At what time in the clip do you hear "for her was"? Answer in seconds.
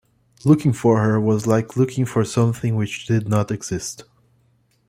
0.73-1.45